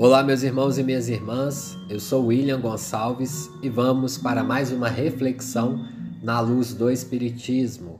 Olá, 0.00 0.22
meus 0.22 0.44
irmãos 0.44 0.78
e 0.78 0.84
minhas 0.84 1.08
irmãs. 1.08 1.76
Eu 1.90 1.98
sou 1.98 2.26
William 2.26 2.60
Gonçalves 2.60 3.50
e 3.60 3.68
vamos 3.68 4.16
para 4.16 4.44
mais 4.44 4.70
uma 4.70 4.88
reflexão 4.88 5.84
na 6.22 6.38
luz 6.38 6.72
do 6.72 6.88
Espiritismo. 6.88 7.98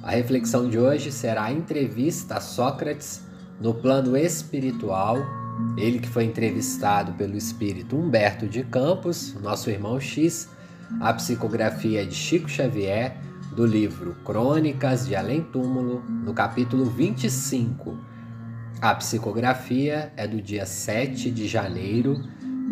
A 0.00 0.12
reflexão 0.12 0.70
de 0.70 0.78
hoje 0.78 1.10
será 1.10 1.46
a 1.46 1.52
entrevista 1.52 2.36
a 2.36 2.40
Sócrates 2.40 3.22
no 3.60 3.74
plano 3.74 4.16
espiritual. 4.16 5.16
Ele 5.76 5.98
que 5.98 6.08
foi 6.08 6.22
entrevistado 6.22 7.14
pelo 7.14 7.36
espírito 7.36 7.96
Humberto 7.96 8.46
de 8.46 8.62
Campos, 8.62 9.34
nosso 9.42 9.70
irmão 9.70 9.98
X, 9.98 10.48
a 11.00 11.12
psicografia 11.14 12.06
de 12.06 12.14
Chico 12.14 12.48
Xavier, 12.48 13.16
do 13.56 13.66
livro 13.66 14.14
Crônicas 14.24 15.04
de 15.04 15.16
Além 15.16 15.42
Túmulo, 15.42 16.00
no 16.06 16.32
capítulo 16.32 16.84
25 16.84 18.09
a 18.80 18.94
psicografia 18.94 20.10
é 20.16 20.26
do 20.26 20.40
dia 20.40 20.64
7 20.64 21.30
de 21.30 21.46
janeiro 21.46 22.24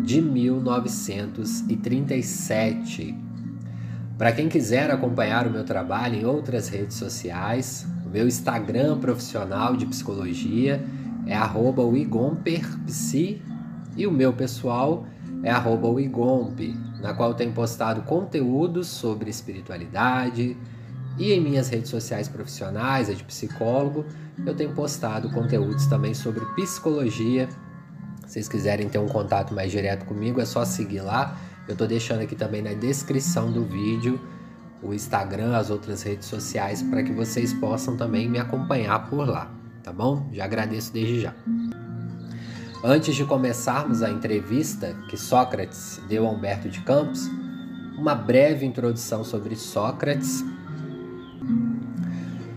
de 0.03 0.19
1937. 0.19 3.15
Para 4.17 4.31
quem 4.31 4.49
quiser 4.49 4.89
acompanhar 4.89 5.45
o 5.45 5.51
meu 5.51 5.63
trabalho 5.63 6.15
em 6.15 6.25
outras 6.25 6.67
redes 6.67 6.97
sociais, 6.97 7.85
o 8.03 8.09
meu 8.09 8.27
Instagram 8.27 8.97
profissional 8.97 9.75
de 9.75 9.85
psicologia 9.85 10.83
é 11.27 11.37
wigomperpsi 11.77 13.39
e 13.95 14.07
o 14.07 14.11
meu 14.11 14.33
pessoal 14.33 15.05
é 15.43 15.53
wigomp, 15.55 16.75
na 16.99 17.13
qual 17.13 17.35
tenho 17.35 17.53
postado 17.53 18.01
conteúdos 18.01 18.87
sobre 18.87 19.29
espiritualidade, 19.29 20.57
e 21.19 21.33
em 21.33 21.41
minhas 21.41 21.67
redes 21.67 21.89
sociais 21.89 22.29
profissionais, 22.29 23.09
a 23.09 23.13
de 23.13 23.23
psicólogo, 23.25 24.05
eu 24.45 24.55
tenho 24.55 24.71
postado 24.71 25.29
conteúdos 25.29 25.85
também 25.85 26.13
sobre 26.13 26.45
psicologia. 26.55 27.49
Se 28.25 28.33
vocês 28.33 28.47
quiserem 28.47 28.87
ter 28.87 28.99
um 28.99 29.07
contato 29.07 29.53
mais 29.53 29.69
direto 29.69 30.05
comigo, 30.05 30.39
é 30.39 30.45
só 30.45 30.63
seguir 30.63 31.01
lá. 31.01 31.37
Eu 31.67 31.73
estou 31.73 31.85
deixando 31.85 32.21
aqui 32.21 32.35
também 32.35 32.61
na 32.61 32.73
descrição 32.73 33.51
do 33.51 33.65
vídeo 33.65 34.19
o 34.81 34.93
Instagram, 34.93 35.57
as 35.57 35.69
outras 35.69 36.03
redes 36.03 36.27
sociais, 36.27 36.81
para 36.81 37.03
que 37.03 37.11
vocês 37.11 37.53
possam 37.53 37.97
também 37.97 38.29
me 38.29 38.39
acompanhar 38.39 39.09
por 39.09 39.27
lá, 39.27 39.51
tá 39.83 39.91
bom? 39.91 40.29
Já 40.31 40.45
agradeço 40.45 40.93
desde 40.93 41.19
já. 41.19 41.33
Antes 42.81 43.13
de 43.13 43.25
começarmos 43.25 44.01
a 44.01 44.09
entrevista 44.09 44.95
que 45.09 45.17
Sócrates 45.17 45.99
deu 46.07 46.25
a 46.25 46.31
Humberto 46.31 46.69
de 46.69 46.79
Campos, 46.79 47.29
uma 47.97 48.15
breve 48.15 48.65
introdução 48.65 49.21
sobre 49.25 49.53
Sócrates 49.57 50.45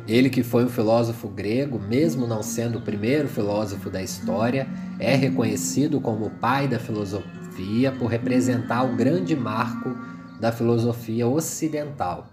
ele 0.07 0.29
que 0.29 0.43
foi 0.43 0.65
um 0.65 0.69
filósofo 0.69 1.29
grego, 1.29 1.79
mesmo 1.79 2.27
não 2.27 2.43
sendo 2.43 2.79
o 2.79 2.83
primeiro 2.83 3.29
filósofo 3.29 3.89
da 3.89 4.03
história, 4.03 4.69
é 4.99 5.15
reconhecido 5.15 6.01
como 6.01 6.27
o 6.27 6.31
pai 6.31 6.67
da 6.67 6.79
filosofia 6.79 7.93
por 7.93 8.07
representar 8.07 8.83
o 8.83 8.97
grande 8.97 9.37
marco 9.37 9.97
da 10.41 10.51
filosofia 10.51 11.27
ocidental. 11.27 12.29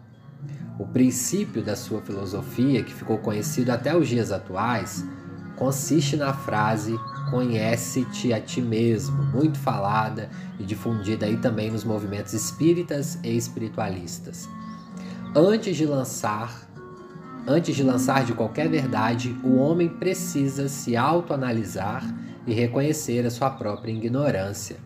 O 0.80 0.88
princípio 0.88 1.62
da 1.62 1.76
sua 1.76 2.02
filosofia, 2.02 2.84
que 2.84 2.94
ficou 2.94 3.18
conhecido 3.18 3.70
até 3.72 3.96
os 3.96 4.08
dias 4.08 4.32
atuais, 4.32 5.06
consiste 5.58 6.16
na 6.16 6.34
frase 6.34 6.98
conhece-te 7.30 8.34
a 8.34 8.42
ti 8.42 8.62
mesmo, 8.62 9.24
muito 9.26 9.60
falada 9.60 10.30
e 10.60 10.64
difundida 10.64 11.26
aí 11.26 11.38
também 11.38 11.72
nos 11.72 11.84
movimentos 11.84 12.34
espíritas 12.34 13.20
e 13.24 13.36
espiritualistas. 13.36 14.50
Antes 15.36 15.78
de 15.78 15.86
lançar 15.86 16.69
Antes 17.48 17.76
de 17.76 17.84
lançar 17.84 18.26
de 18.26 18.34
qualquer 18.34 18.70
verdade, 18.70 19.36
o 19.44 19.56
homem 19.56 19.90
precisa 19.90 20.70
se 20.70 20.96
autoanalisar 20.96 22.04
e 22.46 22.54
reconhecer 22.54 23.26
a 23.26 23.32
sua 23.32 23.50
própria 23.50 23.92
ignorância. 23.92 24.78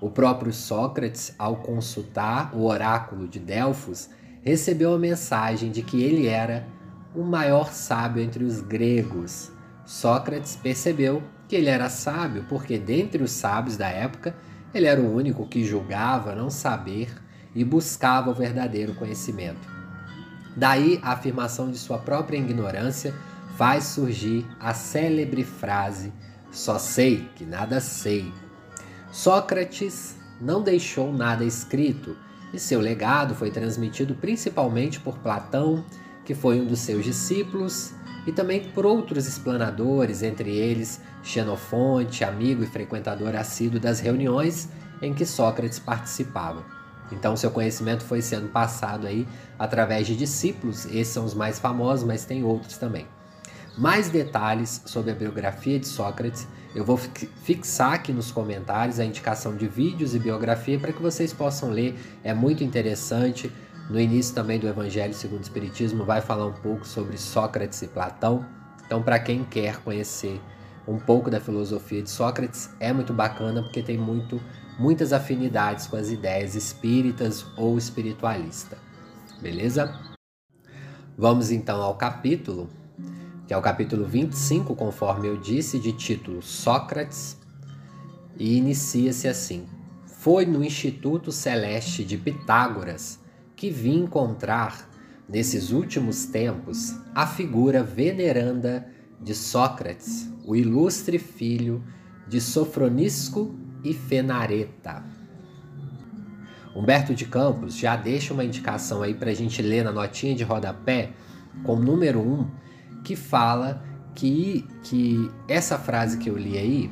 O 0.00 0.10
próprio 0.10 0.52
Sócrates, 0.52 1.34
ao 1.38 1.56
consultar 1.56 2.54
o 2.54 2.64
oráculo 2.64 3.28
de 3.28 3.38
Delfos, 3.38 4.10
recebeu 4.42 4.94
a 4.94 4.98
mensagem 4.98 5.70
de 5.70 5.82
que 5.82 6.02
ele 6.02 6.26
era 6.26 6.66
o 7.14 7.22
maior 7.22 7.72
sábio 7.72 8.22
entre 8.22 8.44
os 8.44 8.60
gregos. 8.60 9.50
Sócrates 9.86 10.56
percebeu 10.56 11.22
que 11.48 11.56
ele 11.56 11.68
era 11.68 11.88
sábio 11.88 12.44
porque, 12.48 12.78
dentre 12.78 13.22
os 13.22 13.30
sábios 13.30 13.76
da 13.76 13.88
época, 13.88 14.34
ele 14.74 14.86
era 14.86 15.00
o 15.00 15.14
único 15.14 15.46
que 15.46 15.64
julgava 15.64 16.34
não 16.34 16.50
saber 16.50 17.08
e 17.54 17.64
buscava 17.64 18.30
o 18.30 18.34
verdadeiro 18.34 18.94
conhecimento. 18.94 19.73
Daí 20.56 21.00
a 21.02 21.12
afirmação 21.12 21.70
de 21.70 21.78
sua 21.78 21.98
própria 21.98 22.38
ignorância 22.38 23.14
faz 23.56 23.84
surgir 23.84 24.46
a 24.60 24.72
célebre 24.72 25.44
frase: 25.44 26.12
Só 26.52 26.78
sei 26.78 27.28
que 27.34 27.44
nada 27.44 27.80
sei. 27.80 28.32
Sócrates 29.10 30.16
não 30.40 30.62
deixou 30.62 31.12
nada 31.12 31.44
escrito 31.44 32.16
e 32.52 32.58
seu 32.58 32.80
legado 32.80 33.34
foi 33.34 33.50
transmitido 33.50 34.14
principalmente 34.14 35.00
por 35.00 35.18
Platão, 35.18 35.84
que 36.24 36.34
foi 36.34 36.60
um 36.60 36.66
dos 36.66 36.78
seus 36.78 37.04
discípulos, 37.04 37.92
e 38.26 38.32
também 38.32 38.70
por 38.70 38.86
outros 38.86 39.26
explanadores, 39.26 40.22
entre 40.22 40.50
eles 40.50 41.00
Xenofonte, 41.22 42.24
amigo 42.24 42.62
e 42.62 42.66
frequentador 42.66 43.34
assíduo 43.34 43.80
das 43.80 44.00
reuniões 44.00 44.68
em 45.02 45.12
que 45.12 45.26
Sócrates 45.26 45.78
participava. 45.78 46.64
Então, 47.12 47.36
seu 47.36 47.50
conhecimento 47.50 48.02
foi 48.04 48.22
sendo 48.22 48.48
passado 48.48 49.06
aí 49.06 49.26
através 49.58 50.06
de 50.06 50.16
discípulos, 50.16 50.86
esses 50.86 51.08
são 51.08 51.24
os 51.24 51.34
mais 51.34 51.58
famosos, 51.58 52.06
mas 52.06 52.24
tem 52.24 52.42
outros 52.42 52.76
também. 52.76 53.06
Mais 53.76 54.08
detalhes 54.08 54.82
sobre 54.86 55.10
a 55.10 55.14
biografia 55.14 55.80
de 55.80 55.86
Sócrates, 55.86 56.46
eu 56.74 56.84
vou 56.84 56.96
fixar 56.96 57.92
aqui 57.92 58.12
nos 58.12 58.30
comentários 58.30 58.98
a 58.98 59.04
indicação 59.04 59.56
de 59.56 59.66
vídeos 59.66 60.14
e 60.14 60.18
biografia 60.18 60.78
para 60.78 60.92
que 60.92 61.02
vocês 61.02 61.32
possam 61.32 61.70
ler, 61.70 61.98
é 62.22 62.32
muito 62.32 62.64
interessante. 62.64 63.52
No 63.90 64.00
início 64.00 64.34
também 64.34 64.58
do 64.58 64.66
Evangelho 64.66 65.12
segundo 65.12 65.40
o 65.40 65.42
Espiritismo 65.42 66.04
vai 66.04 66.20
falar 66.20 66.46
um 66.46 66.52
pouco 66.52 66.86
sobre 66.86 67.18
Sócrates 67.18 67.82
e 67.82 67.88
Platão. 67.88 68.46
Então, 68.86 69.02
para 69.02 69.18
quem 69.18 69.44
quer 69.44 69.76
conhecer 69.78 70.40
um 70.86 70.98
pouco 70.98 71.30
da 71.30 71.40
filosofia 71.40 72.02
de 72.02 72.10
Sócrates, 72.10 72.70
é 72.78 72.92
muito 72.92 73.12
bacana 73.12 73.62
porque 73.62 73.82
tem 73.82 73.98
muito 73.98 74.40
muitas 74.78 75.12
afinidades 75.12 75.86
com 75.86 75.96
as 75.96 76.10
ideias 76.10 76.54
espíritas 76.54 77.44
ou 77.56 77.78
espiritualista. 77.78 78.78
Beleza? 79.40 79.98
Vamos 81.16 81.50
então 81.50 81.80
ao 81.80 81.94
capítulo, 81.94 82.68
que 83.46 83.54
é 83.54 83.56
o 83.56 83.62
capítulo 83.62 84.04
25, 84.04 84.74
conforme 84.74 85.28
eu 85.28 85.36
disse, 85.36 85.78
de 85.78 85.92
título 85.92 86.42
Sócrates, 86.42 87.38
e 88.36 88.56
inicia-se 88.56 89.28
assim: 89.28 89.66
Foi 90.06 90.44
no 90.44 90.64
Instituto 90.64 91.30
Celeste 91.30 92.04
de 92.04 92.16
Pitágoras 92.16 93.20
que 93.54 93.70
vim 93.70 94.02
encontrar, 94.02 94.90
nesses 95.28 95.70
últimos 95.70 96.26
tempos, 96.26 96.94
a 97.14 97.26
figura 97.26 97.82
veneranda 97.82 98.86
de 99.20 99.34
Sócrates, 99.34 100.28
o 100.44 100.54
ilustre 100.54 101.18
filho 101.18 101.82
de 102.26 102.40
Sofronisco 102.40 103.54
e 103.84 103.92
Fenareta. 103.92 105.04
Humberto 106.74 107.14
de 107.14 107.26
Campos 107.26 107.76
já 107.76 107.94
deixa 107.94 108.34
uma 108.34 108.44
indicação 108.44 109.02
aí 109.02 109.14
para 109.14 109.30
a 109.30 109.34
gente 109.34 109.62
ler 109.62 109.84
na 109.84 109.92
notinha 109.92 110.34
de 110.34 110.42
rodapé, 110.42 111.12
com 111.62 111.76
número 111.76 112.18
1, 112.18 112.22
um, 112.22 112.50
que 113.04 113.14
fala 113.14 113.84
que, 114.14 114.66
que 114.82 115.30
essa 115.46 115.78
frase 115.78 116.18
que 116.18 116.28
eu 116.28 116.36
li 116.36 116.58
aí, 116.58 116.90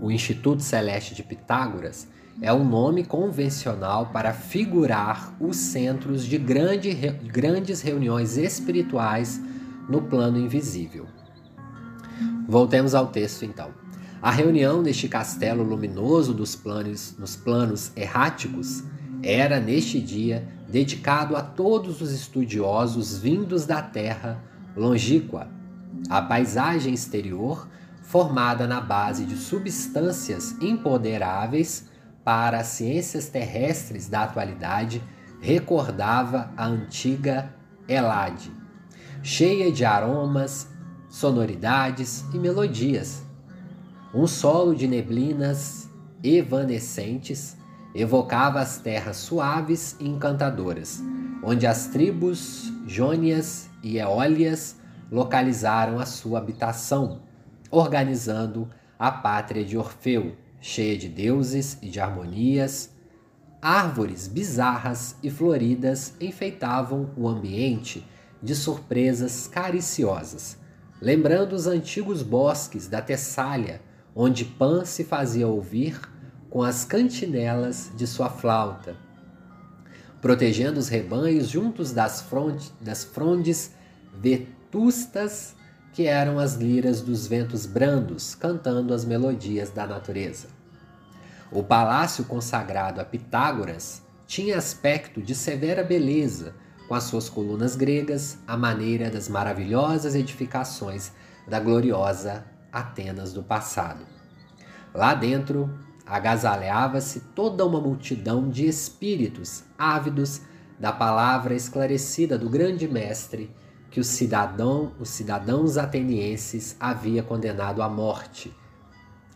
o 0.00 0.10
Instituto 0.10 0.62
Celeste 0.62 1.14
de 1.14 1.22
Pitágoras, 1.22 2.08
é 2.40 2.52
um 2.52 2.64
nome 2.64 3.04
convencional 3.04 4.06
para 4.06 4.32
figurar 4.32 5.34
os 5.40 5.56
centros 5.56 6.24
de 6.24 6.38
grande, 6.38 6.92
grandes 7.26 7.80
reuniões 7.80 8.36
espirituais 8.36 9.40
no 9.88 10.02
plano 10.02 10.38
invisível. 10.38 11.06
Voltemos 12.46 12.94
ao 12.94 13.08
texto 13.08 13.44
então. 13.44 13.70
A 14.20 14.32
reunião 14.32 14.82
neste 14.82 15.08
castelo 15.08 15.62
luminoso 15.62 16.34
dos 16.34 16.56
planos, 16.56 17.16
nos 17.16 17.36
planos 17.36 17.92
erráticos 17.94 18.82
era, 19.22 19.60
neste 19.60 20.00
dia, 20.00 20.44
dedicado 20.68 21.36
a 21.36 21.42
todos 21.42 22.00
os 22.00 22.10
estudiosos 22.10 23.16
vindos 23.16 23.64
da 23.64 23.80
terra 23.80 24.42
longíqua. 24.76 25.48
A 26.10 26.20
paisagem 26.20 26.92
exterior, 26.92 27.68
formada 28.02 28.66
na 28.66 28.80
base 28.80 29.24
de 29.24 29.36
substâncias 29.36 30.56
imponderáveis 30.60 31.88
para 32.24 32.58
as 32.58 32.66
ciências 32.68 33.28
terrestres 33.28 34.08
da 34.08 34.24
atualidade, 34.24 35.00
recordava 35.40 36.52
a 36.56 36.66
antiga 36.66 37.54
Elade, 37.86 38.50
cheia 39.22 39.70
de 39.70 39.84
aromas, 39.84 40.68
sonoridades 41.08 42.24
e 42.34 42.38
melodias 42.38 43.27
um 44.14 44.26
solo 44.26 44.74
de 44.74 44.86
neblinas 44.86 45.88
evanescentes 46.22 47.56
evocava 47.94 48.60
as 48.60 48.78
terras 48.78 49.16
suaves 49.18 49.96
e 50.00 50.08
encantadoras, 50.08 51.02
onde 51.42 51.66
as 51.66 51.88
tribos 51.88 52.72
jônias 52.86 53.68
e 53.82 53.98
eólias 53.98 54.76
localizaram 55.10 55.98
a 55.98 56.06
sua 56.06 56.38
habitação, 56.38 57.22
organizando 57.70 58.68
a 58.98 59.10
pátria 59.10 59.64
de 59.64 59.76
Orfeu, 59.76 60.36
cheia 60.60 60.96
de 60.96 61.08
deuses 61.08 61.78
e 61.82 61.88
de 61.88 62.00
harmonias. 62.00 62.90
Árvores 63.60 64.26
bizarras 64.26 65.16
e 65.22 65.30
floridas 65.30 66.14
enfeitavam 66.20 67.10
o 67.16 67.28
ambiente 67.28 68.06
de 68.42 68.54
surpresas 68.54 69.48
cariciosas, 69.48 70.56
lembrando 71.00 71.54
os 71.54 71.66
antigos 71.66 72.22
bosques 72.22 72.88
da 72.88 73.02
Tessália, 73.02 73.80
onde 74.20 74.44
Pan 74.44 74.84
se 74.84 75.04
fazia 75.04 75.46
ouvir 75.46 76.00
com 76.50 76.64
as 76.64 76.84
cantinelas 76.84 77.92
de 77.94 78.04
sua 78.04 78.28
flauta, 78.28 78.96
protegendo 80.20 80.80
os 80.80 80.88
rebanhos 80.88 81.48
juntos 81.48 81.92
das, 81.92 82.22
fronde, 82.22 82.72
das 82.80 83.04
frondes 83.04 83.70
vetustas 84.12 85.54
que 85.92 86.06
eram 86.06 86.40
as 86.40 86.54
liras 86.54 87.00
dos 87.00 87.28
ventos 87.28 87.64
brandos 87.64 88.34
cantando 88.34 88.92
as 88.92 89.04
melodias 89.04 89.70
da 89.70 89.86
natureza. 89.86 90.48
O 91.52 91.62
palácio 91.62 92.24
consagrado 92.24 93.00
a 93.00 93.04
Pitágoras 93.04 94.02
tinha 94.26 94.58
aspecto 94.58 95.22
de 95.22 95.32
severa 95.32 95.84
beleza, 95.84 96.56
com 96.88 96.94
as 96.94 97.04
suas 97.04 97.28
colunas 97.28 97.76
gregas, 97.76 98.36
à 98.48 98.56
maneira 98.56 99.10
das 99.10 99.28
maravilhosas 99.28 100.16
edificações 100.16 101.12
da 101.46 101.60
gloriosa 101.60 102.57
Atenas 102.72 103.32
do 103.32 103.42
passado. 103.42 104.04
Lá 104.94 105.14
dentro 105.14 105.72
agasalhava-se 106.06 107.20
toda 107.34 107.64
uma 107.66 107.80
multidão 107.80 108.48
de 108.48 108.66
espíritos 108.66 109.64
ávidos 109.78 110.40
da 110.78 110.92
palavra 110.92 111.54
esclarecida 111.54 112.38
do 112.38 112.48
grande 112.48 112.88
mestre 112.88 113.54
que 113.90 114.00
o 114.00 114.04
cidadão, 114.04 114.92
os 114.98 115.08
cidadãos 115.08 115.76
atenienses 115.76 116.76
havia 116.78 117.22
condenado 117.22 117.82
à 117.82 117.88
morte 117.88 118.54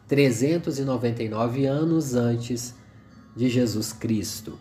399 0.09 1.65
anos 1.65 2.15
antes 2.15 2.75
de 3.35 3.49
Jesus 3.49 3.93
Cristo. 3.93 4.59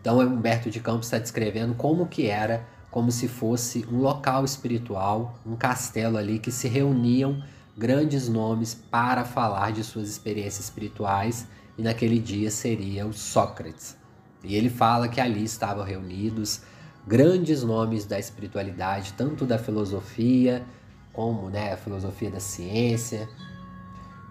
Então 0.00 0.20
Humberto 0.20 0.70
de 0.70 0.78
Campos 0.78 1.06
está 1.06 1.18
descrevendo 1.18 1.74
como 1.74 2.06
que 2.06 2.28
era, 2.28 2.64
como 2.98 3.12
se 3.12 3.28
fosse 3.28 3.86
um 3.88 4.00
local 4.00 4.44
espiritual, 4.44 5.38
um 5.46 5.54
castelo 5.54 6.18
ali 6.18 6.40
que 6.40 6.50
se 6.50 6.66
reuniam 6.66 7.40
grandes 7.76 8.28
nomes 8.28 8.74
para 8.74 9.24
falar 9.24 9.70
de 9.70 9.84
suas 9.84 10.08
experiências 10.08 10.64
espirituais 10.64 11.46
e 11.78 11.82
naquele 11.82 12.18
dia 12.18 12.50
seria 12.50 13.06
o 13.06 13.12
Sócrates. 13.12 13.96
E 14.42 14.56
ele 14.56 14.68
fala 14.68 15.06
que 15.06 15.20
ali 15.20 15.44
estavam 15.44 15.84
reunidos 15.84 16.62
grandes 17.06 17.62
nomes 17.62 18.04
da 18.04 18.18
espiritualidade, 18.18 19.12
tanto 19.12 19.46
da 19.46 19.60
filosofia 19.60 20.66
como 21.12 21.48
né, 21.50 21.74
a 21.74 21.76
filosofia 21.76 22.32
da 22.32 22.40
ciência. 22.40 23.28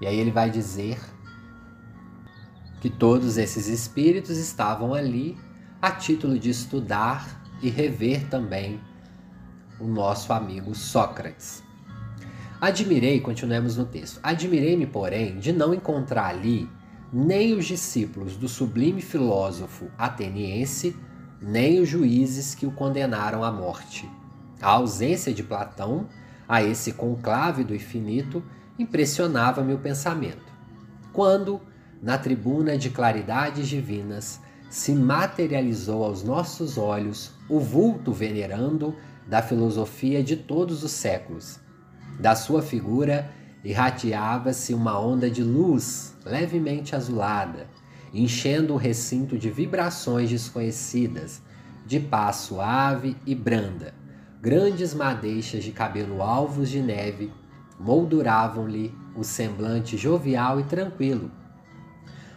E 0.01 0.05
aí 0.05 0.19
ele 0.19 0.31
vai 0.31 0.51
dizer 0.51 0.99
que 2.81 2.89
todos 2.89 3.37
esses 3.37 3.69
espíritos 3.69 4.37
estavam 4.37 4.93
ali 4.93 5.37
a 5.81 5.89
título 5.89 6.37
de 6.37 6.49
estudar 6.49 7.36
e 7.61 7.69
rever 7.69 8.27
também 8.29 8.79
o 9.79 9.85
nosso 9.85 10.33
amigo 10.33 10.73
Sócrates. 10.73 11.63
Admirei, 12.59 13.19
continuemos 13.19 13.77
no 13.77 13.85
texto, 13.85 14.19
admirei-me, 14.23 14.87
porém, 14.87 15.37
de 15.37 15.53
não 15.53 15.73
encontrar 15.73 16.27
ali 16.29 16.67
nem 17.13 17.53
os 17.55 17.65
discípulos 17.65 18.35
do 18.35 18.49
sublime 18.49 19.01
filósofo 19.01 19.89
ateniense, 19.97 20.95
nem 21.41 21.79
os 21.79 21.87
juízes 21.87 22.55
que 22.55 22.65
o 22.65 22.71
condenaram 22.71 23.43
à 23.43 23.51
morte. 23.51 24.09
A 24.61 24.71
ausência 24.71 25.31
de 25.31 25.43
Platão, 25.43 26.07
a 26.47 26.63
esse 26.63 26.93
conclave 26.93 27.63
do 27.63 27.75
infinito, 27.75 28.43
impressionava 28.79 29.63
meu 29.63 29.77
pensamento. 29.77 30.51
Quando, 31.13 31.61
na 32.01 32.17
tribuna 32.17 32.77
de 32.77 32.89
claridades 32.89 33.67
divinas, 33.67 34.41
se 34.69 34.93
materializou 34.93 36.03
aos 36.03 36.23
nossos 36.23 36.77
olhos 36.77 37.36
o 37.49 37.59
vulto 37.59 38.11
venerando 38.11 38.95
da 39.27 39.41
filosofia 39.41 40.23
de 40.23 40.35
todos 40.35 40.83
os 40.83 40.91
séculos, 40.91 41.59
da 42.19 42.35
sua 42.35 42.61
figura 42.61 43.29
irradiava-se 43.63 44.73
uma 44.73 44.99
onda 44.99 45.29
de 45.29 45.43
luz 45.43 46.15
levemente 46.25 46.95
azulada, 46.95 47.67
enchendo 48.13 48.73
o 48.73 48.77
recinto 48.77 49.37
de 49.37 49.49
vibrações 49.49 50.29
desconhecidas, 50.29 51.41
de 51.85 51.99
paz 51.99 52.37
suave 52.37 53.15
e 53.25 53.35
branda. 53.35 53.93
Grandes 54.41 54.93
madeixas 54.93 55.63
de 55.63 55.71
cabelo 55.71 56.21
alvos 56.21 56.69
de 56.69 56.81
neve 56.81 57.31
molduravam-lhe 57.79 58.93
o 59.15 59.23
semblante 59.23 59.97
jovial 59.97 60.59
e 60.59 60.63
tranquilo, 60.63 61.31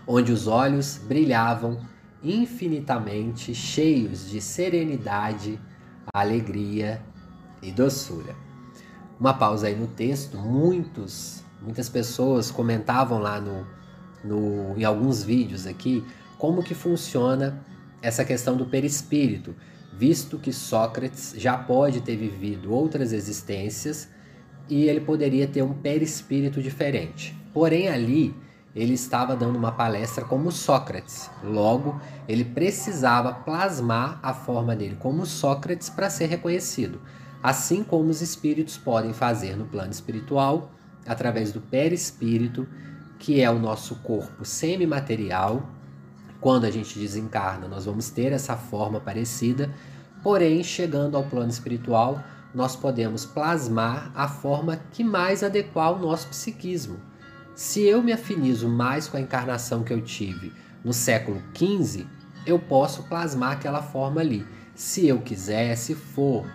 onde 0.07 0.33
os 0.33 0.47
olhos 0.47 0.99
brilhavam 0.99 1.79
infinitamente 2.23 3.55
cheios 3.55 4.29
de 4.29 4.41
serenidade, 4.41 5.59
alegria 6.13 7.03
e 7.63 7.71
doçura 7.71 8.51
uma 9.21 9.35
pausa 9.35 9.67
aí 9.67 9.77
no 9.77 9.87
texto, 9.87 10.39
muitos, 10.39 11.45
muitas 11.61 11.91
pessoas 11.91 12.51
comentavam 12.51 13.19
lá 13.19 13.39
no, 13.39 13.67
no, 14.25 14.79
em 14.79 14.83
alguns 14.83 15.23
vídeos 15.23 15.67
aqui 15.67 16.03
como 16.39 16.63
que 16.63 16.75
funciona 16.75 17.63
essa 18.01 18.25
questão 18.25 18.57
do 18.57 18.65
perispírito, 18.65 19.55
visto 19.93 20.39
que 20.39 20.55
Sócrates 20.55 21.35
já 21.37 21.59
pode 21.59 22.01
ter 22.01 22.17
vivido 22.17 22.73
outras 22.73 23.13
existências 23.13 24.09
e 24.71 24.89
ele 24.89 25.03
poderia 25.03 25.47
ter 25.47 25.61
um 25.61 25.75
perispírito 25.75 26.63
diferente. 26.63 27.37
Porém, 27.53 27.89
ali 27.89 28.35
ele 28.75 28.95
estava 28.95 29.35
dando 29.35 29.57
uma 29.57 29.73
palestra 29.73 30.25
como 30.25 30.53
Sócrates. 30.53 31.31
Logo, 31.43 32.01
ele 32.29 32.45
precisava 32.45 33.33
plasmar 33.33 34.19
a 34.23 34.33
forma 34.33 34.77
dele 34.77 34.97
como 34.99 35.27
Sócrates 35.27 35.89
para 35.91 36.11
ser 36.11 36.27
reconhecido 36.27 37.01
assim 37.43 37.83
como 37.83 38.11
os 38.11 38.21
espíritos 38.21 38.77
podem 38.77 39.13
fazer 39.13 39.57
no 39.57 39.65
plano 39.65 39.91
espiritual, 39.91 40.71
através 41.07 41.53
do 41.53 41.61
perispírito, 41.61 42.69
que 43.19 43.41
é 43.41 43.51
o 43.51 43.59
nosso 43.59 43.97
corpo 43.97 44.45
semimaterial. 44.45 45.69
Quando 46.41 46.65
a 46.65 46.71
gente 46.71 46.99
desencarna, 46.99 47.67
nós 47.69 47.85
vamos 47.85 48.11
ter 48.11 48.33
essa 48.33 48.57
forma 48.57 49.01
parecida, 49.01 49.75
porém, 50.23 50.63
chegando 50.63 51.17
ao 51.17 51.25
plano 51.25 51.51
espiritual, 51.51 52.23
nós 52.55 52.77
podemos 52.77 53.25
plasmar 53.25 54.11
a 54.15 54.29
forma 54.29 54.77
que 54.91 55.05
mais 55.05 55.43
adequar 55.43 55.89
ao 55.89 55.99
nosso 55.99 56.29
psiquismo. 56.29 56.99
Se 57.63 57.83
eu 57.83 58.03
me 58.03 58.11
afinizo 58.11 58.71
mais 58.71 59.07
com 59.07 59.19
a 59.19 59.21
encarnação 59.21 59.85
que 59.85 59.93
eu 59.93 60.01
tive 60.01 60.51
no 60.83 60.95
século 60.95 61.43
XV, 61.55 62.07
eu 62.47 62.59
posso 62.59 63.03
plasmar 63.03 63.53
aquela 63.53 63.83
forma 63.83 64.23
ali. 64.23 64.47
Se 64.75 65.07
eu 65.07 65.21
quiser, 65.21 65.77
se 65.77 65.95
for 65.95 66.51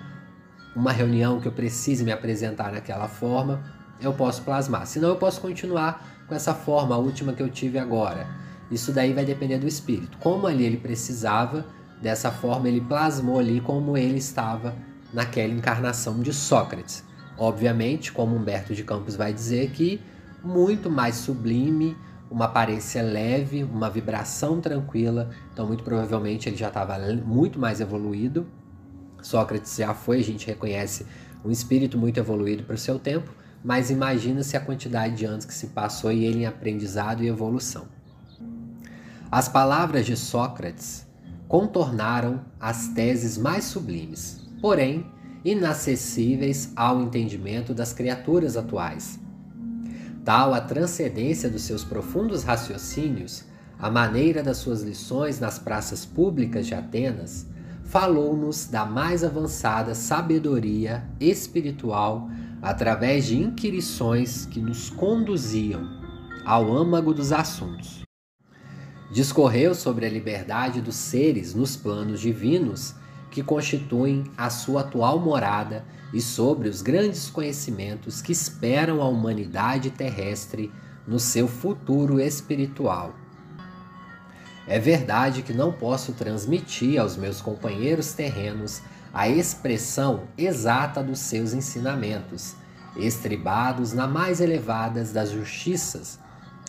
uma 0.75 0.91
reunião 0.91 1.39
que 1.39 1.47
eu 1.47 1.51
precise 1.51 2.03
me 2.03 2.12
apresentar 2.12 2.71
naquela 2.71 3.07
forma, 3.07 3.63
eu 4.01 4.13
posso 4.13 4.41
plasmar. 4.41 4.88
Senão 4.88 5.09
eu 5.09 5.15
posso 5.15 5.39
continuar 5.39 6.25
com 6.27 6.33
essa 6.33 6.55
forma, 6.55 6.97
última 6.97 7.33
que 7.33 7.43
eu 7.43 7.50
tive 7.51 7.77
agora. 7.77 8.27
Isso 8.71 8.91
daí 8.91 9.13
vai 9.13 9.25
depender 9.25 9.59
do 9.59 9.67
espírito. 9.67 10.17
Como 10.17 10.47
ali 10.47 10.65
ele 10.65 10.77
precisava 10.77 11.67
dessa 12.01 12.31
forma, 12.31 12.67
ele 12.67 12.81
plasmou 12.81 13.38
ali 13.38 13.62
como 13.62 13.95
ele 13.95 14.17
estava 14.17 14.75
naquela 15.13 15.53
encarnação 15.53 16.19
de 16.21 16.33
Sócrates. 16.33 17.03
Obviamente, 17.38 18.12
como 18.12 18.35
Humberto 18.35 18.74
de 18.74 18.83
Campos 18.83 19.15
vai 19.15 19.31
dizer 19.31 19.69
que 19.69 20.01
muito 20.45 20.89
mais 20.89 21.15
sublime, 21.15 21.97
uma 22.29 22.45
aparência 22.45 23.01
leve, 23.01 23.63
uma 23.63 23.89
vibração 23.89 24.61
tranquila. 24.61 25.29
Então, 25.51 25.67
muito 25.67 25.83
provavelmente 25.83 26.47
ele 26.47 26.55
já 26.55 26.67
estava 26.67 26.97
muito 27.25 27.59
mais 27.59 27.81
evoluído 27.81 28.45
Sócrates 29.25 29.75
já 29.75 29.93
foi, 29.93 30.19
a 30.19 30.23
gente 30.23 30.45
reconhece, 30.45 31.05
um 31.43 31.49
espírito 31.49 31.97
muito 31.97 32.19
evoluído 32.19 32.63
para 32.63 32.75
o 32.75 32.77
seu 32.77 32.99
tempo, 32.99 33.31
mas 33.63 33.89
imagina-se 33.89 34.55
a 34.55 34.59
quantidade 34.59 35.15
de 35.15 35.25
anos 35.25 35.45
que 35.45 35.53
se 35.53 35.67
passou 35.67 36.11
e 36.11 36.23
ele 36.23 36.39
em 36.39 36.45
aprendizado 36.45 37.23
e 37.23 37.27
evolução. 37.27 37.87
As 39.31 39.49
palavras 39.49 40.05
de 40.05 40.15
Sócrates 40.15 41.07
contornaram 41.47 42.45
as 42.59 42.89
teses 42.89 43.35
mais 43.37 43.63
sublimes, 43.63 44.47
porém 44.61 45.11
inacessíveis 45.43 46.71
ao 46.75 47.01
entendimento 47.01 47.73
das 47.73 47.93
criaturas 47.93 48.55
atuais. 48.55 49.19
Tal 50.25 50.55
a 50.55 50.60
transcendência 50.60 51.48
dos 51.48 51.62
seus 51.62 51.84
profundos 51.84 52.44
raciocínios, 52.44 53.46
a 53.77 53.91
maneira 53.91 54.41
das 54.41 54.58
suas 54.58 54.82
lições 54.82 55.39
nas 55.39 55.60
praças 55.60 56.03
públicas 56.03 56.65
de 56.65 56.74
Atenas, 56.74 57.46
falou-nos 57.84 58.65
da 58.65 58.88
mais 58.88 59.24
avançada 59.24 59.94
sabedoria 59.94 61.08
espiritual 61.20 62.27
através 62.60 63.27
de 63.27 63.38
inquirições 63.39 64.48
que 64.48 64.60
nos 64.60 64.89
conduziam 64.89 65.88
ao 66.44 66.75
âmago 66.75 67.13
dos 67.13 67.32
assuntos. 67.32 68.01
Discorreu 69.13 69.75
sobre 69.75 70.08
a 70.08 70.10
liberdade 70.10 70.82
dos 70.82 70.96
seres 70.96 71.53
nos 71.53 71.77
planos 71.77 72.20
divinos 72.20 72.96
que 73.35 73.43
constituem 73.43 74.23
a 74.37 74.49
sua 74.49 74.79
atual 74.79 75.19
morada 75.19 75.83
e 76.13 76.21
sobre 76.21 76.69
os 76.69 76.81
grandes 76.81 77.29
conhecimentos 77.29 78.21
que 78.21 78.31
esperam 78.31 79.01
a 79.01 79.09
humanidade 79.09 79.89
terrestre 79.89 80.71
no 81.05 81.19
seu 81.19 81.45
futuro 81.45 82.17
espiritual. 82.17 83.13
É 84.65 84.79
verdade 84.79 85.41
que 85.41 85.51
não 85.51 85.73
posso 85.73 86.13
transmitir 86.13 86.97
aos 86.97 87.17
meus 87.17 87.41
companheiros 87.41 88.13
terrenos 88.13 88.81
a 89.13 89.27
expressão 89.27 90.29
exata 90.37 91.03
dos 91.03 91.19
seus 91.19 91.51
ensinamentos, 91.51 92.55
estribados 92.95 93.91
na 93.91 94.07
mais 94.07 94.39
elevadas 94.39 95.11
das 95.11 95.31
justiças, 95.31 96.17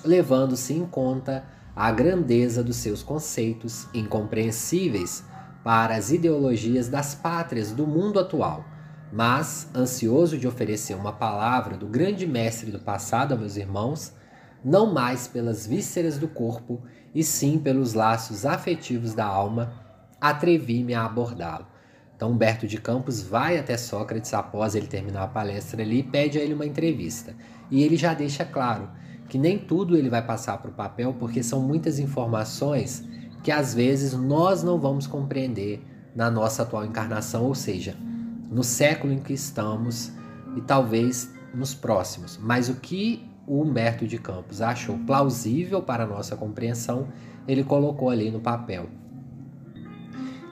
levando-se 0.05 0.75
em 0.75 0.85
conta 0.85 1.45
a 1.77 1.93
grandeza 1.93 2.61
dos 2.61 2.75
seus 2.75 3.05
conceitos 3.05 3.87
incompreensíveis 3.95 5.23
para 5.67 5.97
as 5.97 6.13
ideologias 6.13 6.89
das 6.89 7.17
pátrias 7.17 7.73
do 7.73 7.89
mundo 7.89 8.21
atual, 8.21 8.65
mas, 9.13 9.69
ansioso 9.75 10.39
de 10.39 10.47
oferecer 10.47 10.95
uma 10.95 11.13
palavra 11.13 11.77
do 11.77 11.89
grande 11.89 12.25
mestre 12.25 12.71
do 12.71 12.79
passado 12.79 13.35
a 13.35 13.37
meus 13.37 13.57
irmãos, 13.57 14.13
não 14.65 14.95
mais 14.95 15.27
pelas 15.27 15.67
vísceras 15.67 16.19
do 16.19 16.29
corpo, 16.29 16.81
e 17.13 17.25
sim 17.25 17.59
pelos 17.59 17.95
laços 17.95 18.47
afetivos 18.47 19.13
da 19.13 19.27
alma, 19.27 19.73
atrevi-me 20.21 20.95
a 20.95 21.05
abordá-lo. 21.05 21.67
Então, 22.15 22.31
Humberto 22.31 22.69
de 22.69 22.81
Campos 22.81 23.21
vai 23.21 23.59
até 23.59 23.77
Sócrates 23.77 24.33
após 24.35 24.77
ele 24.77 24.87
terminar 24.87 25.25
a 25.25 25.29
palestra 25.29 25.83
ali 25.83 25.99
e 25.99 26.05
pede 26.05 26.39
a 26.39 26.43
ele 26.43 26.55
uma 26.55 26.65
entrevista. 26.65 27.35
E 27.73 27.83
ele 27.83 27.97
já 27.97 28.15
deixa 28.15 28.45
claro 28.45 28.89
que 29.29 29.37
nem 29.37 29.59
tudo 29.59 29.97
ele 29.97 30.09
vai 30.09 30.25
passar 30.25 30.59
para 30.59 30.71
o 30.71 30.75
papel, 30.75 31.13
porque 31.15 31.43
são 31.43 31.61
muitas 31.61 31.99
informações 31.99 33.05
que 33.47 33.53
às 33.53 33.73
vezes 33.73 34.13
nós 34.13 34.65
não 34.65 34.77
vamos 34.77 35.07
compreender 35.07 35.81
na 36.17 36.29
nossa 36.29 36.65
atual 36.65 36.85
encarnação, 36.85 37.45
ou 37.45 37.55
seja, 37.55 37.95
no 38.51 38.65
século 38.65 39.13
em 39.13 39.21
que 39.21 39.33
estamos 39.33 40.11
e 40.57 40.61
talvez 40.61 41.33
nos 41.55 41.73
próximos. 41.73 42.37
Mas 42.43 42.69
o 42.69 42.75
que 42.75 43.25
o 43.47 43.63
Humberto 43.63 44.05
de 44.05 44.19
Campos 44.19 44.61
achou 44.61 44.99
plausível 44.99 45.81
para 45.81 46.03
a 46.03 46.07
nossa 46.09 46.35
compreensão, 46.35 47.07
ele 47.47 47.63
colocou 47.63 48.11
ali 48.11 48.33
no 48.33 48.41
papel. 48.41 48.89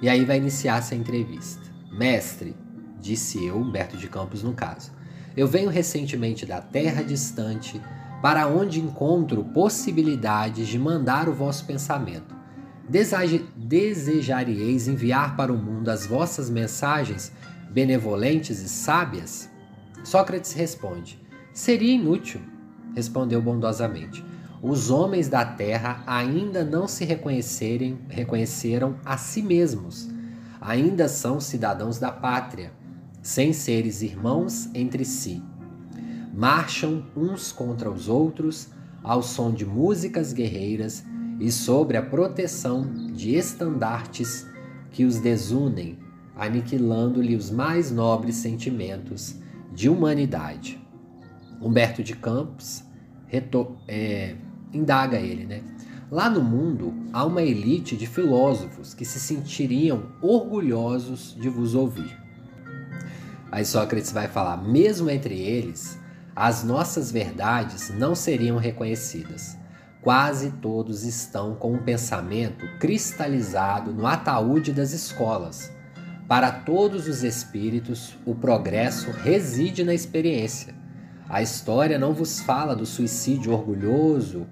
E 0.01 0.09
aí 0.09 0.25
vai 0.25 0.37
iniciar 0.37 0.79
essa 0.79 0.95
entrevista. 0.95 1.69
Mestre, 1.91 2.55
disse 3.01 3.45
eu, 3.45 3.57
Humberto 3.57 3.97
de 3.97 4.07
Campos 4.07 4.45
no 4.45 4.53
caso, 4.53 4.93
eu 5.37 5.49
venho 5.49 5.69
recentemente 5.69 6.47
da 6.47 6.61
terra 6.61 7.03
distante, 7.03 7.83
para 8.23 8.47
onde 8.47 8.81
encontro 8.81 9.43
possibilidades 9.47 10.69
de 10.69 10.79
mandar 10.79 11.29
o 11.29 11.35
vosso 11.35 11.65
pensamento. 11.65 12.34
Desejaríeis 12.89 14.89
enviar 14.89 15.37
para 15.37 15.53
o 15.53 15.57
mundo 15.57 15.89
as 15.89 16.07
vossas 16.07 16.51
mensagens 16.51 17.33
benevolentes 17.71 18.61
e 18.61 18.69
sábias? 18.69 19.49
Sócrates 20.05 20.53
responde: 20.53 21.19
Seria 21.53 21.95
inútil, 21.95 22.43
respondeu 22.95 23.41
bondosamente. 23.41 24.25
Os 24.63 24.91
homens 24.91 25.29
da 25.29 25.45
terra 25.45 26.03
ainda 26.07 26.65
não 26.65 26.87
se 26.87 27.05
reconhecerem, 27.05 27.99
reconheceram 28.09 28.97
a 29.05 29.17
si 29.17 29.43
mesmos. 29.43 30.09
Ainda 30.61 31.09
são 31.09 31.41
cidadãos 31.41 31.99
da 31.99 32.11
pátria, 32.11 32.73
sem 33.23 33.53
seres 33.53 34.03
irmãos 34.03 34.69
entre 34.75 35.05
si. 35.05 35.43
Marcham 36.35 37.05
uns 37.17 37.53
contra 37.53 37.91
os 37.91 38.09
outros 38.09 38.69
ao 39.03 39.23
som 39.23 39.53
de 39.53 39.67
músicas 39.67 40.33
guerreiras 40.33 41.05
e 41.41 41.51
sobre 41.51 41.97
a 41.97 42.03
proteção 42.03 42.87
de 43.13 43.35
estandartes 43.35 44.47
que 44.91 45.05
os 45.05 45.19
desunem, 45.19 45.99
aniquilando-lhe 46.37 47.37
os 47.37 47.51
mais 47.51 47.91
nobres 47.91 48.37
sentimentos 48.37 49.37
de 49.73 49.89
humanidade. 49.89 50.81
Humberto 51.61 52.03
de 52.03 52.15
Campos 52.15 52.85
é, 53.89 54.37
indaga 54.73 55.19
ele, 55.19 55.45
né? 55.45 55.63
Lá 56.11 56.31
no 56.31 56.43
mundo 56.43 56.95
há 57.13 57.25
uma 57.25 57.43
elite 57.43 57.97
de 57.97 58.07
filósofos 58.07 58.95
que 58.95 59.05
se 59.05 59.19
sentiriam 59.19 60.13
orgulhosos 60.21 61.35
de 61.41 61.49
vos 61.49 61.75
ouvir. 61.75 62.17
Aí 63.51 63.65
Sócrates 63.65 64.13
vai 64.13 64.29
falar: 64.29 64.57
mesmo 64.59 65.11
entre 65.11 65.35
eles, 65.35 65.99
as 66.37 66.63
nossas 66.63 67.11
verdades 67.11 67.91
não 67.99 68.15
seriam 68.15 68.59
reconhecidas 68.59 69.57
quase 70.05 70.51
todos 70.61 71.03
estão 71.03 71.55
com 71.55 71.73
um 71.73 71.83
pensamento 71.83 72.67
cristalizado 72.79 73.91
no 73.91 74.07
ataúde 74.07 74.71
das 74.71 74.93
escolas. 74.93 75.73
Para 76.29 76.53
todos 76.53 77.09
os 77.09 77.25
espíritos, 77.25 78.15
o 78.27 78.35
progresso 78.35 79.11
reside 79.11 79.83
na 79.83 79.95
experiência. 79.95 80.75
A 81.27 81.41
história 81.41 81.99
não 81.99 82.13
vos 82.13 82.39
fala 82.39 82.77
do 82.77 82.85
suicídio 82.85 83.55
orgulhoso 83.55 84.47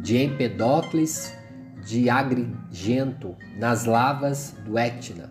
de 0.00 0.16
Empedocles 0.16 1.34
de 1.84 2.08
Agrigento 2.08 3.36
nas 3.58 3.84
lavas 3.84 4.54
do 4.64 4.78
Etna, 4.78 5.30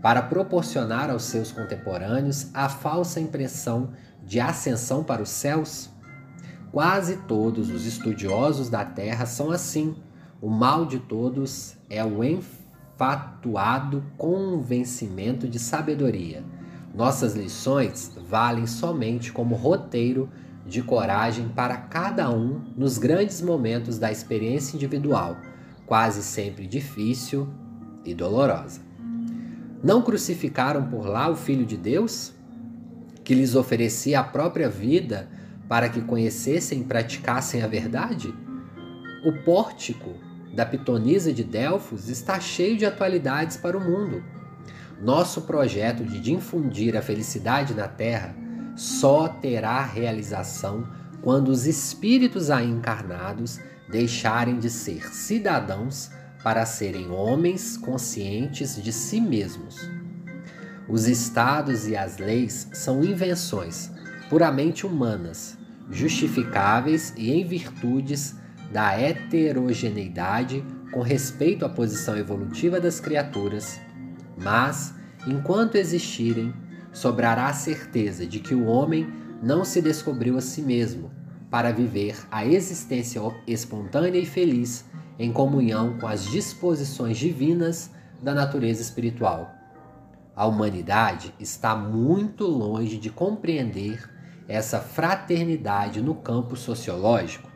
para 0.00 0.22
proporcionar 0.22 1.10
aos 1.10 1.24
seus 1.24 1.52
contemporâneos 1.52 2.48
a 2.54 2.70
falsa 2.70 3.20
impressão 3.20 3.92
de 4.24 4.40
ascensão 4.40 5.04
para 5.04 5.22
os 5.22 5.28
céus? 5.28 5.90
Quase 6.70 7.16
todos 7.28 7.70
os 7.70 7.86
estudiosos 7.86 8.68
da 8.68 8.84
Terra 8.84 9.24
são 9.24 9.50
assim. 9.50 9.96
O 10.40 10.50
mal 10.50 10.84
de 10.84 10.98
todos 10.98 11.76
é 11.88 12.04
o 12.04 12.22
enfatuado 12.22 14.04
convencimento 14.18 15.48
de 15.48 15.58
sabedoria. 15.58 16.44
Nossas 16.94 17.34
lições 17.34 18.12
valem 18.28 18.66
somente 18.66 19.32
como 19.32 19.54
roteiro 19.54 20.28
de 20.66 20.82
coragem 20.82 21.48
para 21.48 21.76
cada 21.76 22.30
um 22.30 22.60
nos 22.76 22.98
grandes 22.98 23.40
momentos 23.40 23.98
da 23.98 24.12
experiência 24.12 24.76
individual, 24.76 25.38
quase 25.86 26.22
sempre 26.22 26.66
difícil 26.66 27.48
e 28.04 28.12
dolorosa. 28.12 28.80
Não 29.82 30.02
crucificaram 30.02 30.88
por 30.88 31.06
lá 31.06 31.30
o 31.30 31.36
Filho 31.36 31.64
de 31.64 31.76
Deus, 31.76 32.34
que 33.24 33.34
lhes 33.34 33.54
oferecia 33.54 34.20
a 34.20 34.24
própria 34.24 34.68
vida 34.68 35.28
para 35.68 35.88
que 35.88 36.00
conhecessem 36.00 36.80
e 36.80 36.84
praticassem 36.84 37.62
a 37.62 37.66
verdade? 37.66 38.34
O 39.24 39.32
pórtico 39.44 40.14
da 40.54 40.64
Pitonisa 40.64 41.32
de 41.32 41.44
Delfos 41.44 42.08
está 42.08 42.40
cheio 42.40 42.76
de 42.76 42.86
atualidades 42.86 43.56
para 43.56 43.76
o 43.76 43.80
mundo. 43.80 44.22
Nosso 45.00 45.42
projeto 45.42 46.02
de 46.04 46.18
difundir 46.18 46.96
a 46.96 47.02
felicidade 47.02 47.74
na 47.74 47.86
Terra 47.86 48.34
só 48.74 49.28
terá 49.28 49.84
realização 49.84 50.88
quando 51.20 51.48
os 51.48 51.66
espíritos 51.66 52.50
aí 52.50 52.68
encarnados 52.68 53.60
deixarem 53.90 54.58
de 54.58 54.70
ser 54.70 55.08
cidadãos 55.12 56.10
para 56.42 56.64
serem 56.64 57.10
homens 57.10 57.76
conscientes 57.76 58.80
de 58.82 58.92
si 58.92 59.20
mesmos. 59.20 59.76
Os 60.88 61.06
estados 61.06 61.86
e 61.86 61.96
as 61.96 62.18
leis 62.18 62.68
são 62.72 63.04
invenções 63.04 63.90
puramente 64.30 64.86
humanas 64.86 65.57
justificáveis 65.90 67.14
e 67.16 67.32
em 67.32 67.44
virtudes 67.44 68.36
da 68.72 68.92
heterogeneidade 68.92 70.64
com 70.92 71.00
respeito 71.00 71.64
à 71.64 71.68
posição 71.68 72.16
evolutiva 72.16 72.80
das 72.80 73.00
criaturas, 73.00 73.80
mas, 74.36 74.94
enquanto 75.26 75.76
existirem, 75.76 76.52
sobrará 76.92 77.46
a 77.46 77.52
certeza 77.52 78.26
de 78.26 78.40
que 78.40 78.54
o 78.54 78.64
homem 78.64 79.06
não 79.42 79.64
se 79.64 79.80
descobriu 79.80 80.36
a 80.36 80.40
si 80.40 80.62
mesmo 80.62 81.10
para 81.50 81.72
viver 81.72 82.16
a 82.30 82.44
existência 82.44 83.20
espontânea 83.46 84.18
e 84.18 84.26
feliz 84.26 84.84
em 85.18 85.32
comunhão 85.32 85.98
com 85.98 86.06
as 86.06 86.24
disposições 86.24 87.16
divinas 87.16 87.90
da 88.22 88.34
natureza 88.34 88.82
espiritual. 88.82 89.54
A 90.34 90.46
humanidade 90.46 91.34
está 91.40 91.74
muito 91.74 92.44
longe 92.44 92.98
de 92.98 93.10
compreender 93.10 94.08
essa 94.48 94.80
fraternidade 94.80 96.00
no 96.00 96.14
campo 96.14 96.56
sociológico? 96.56 97.48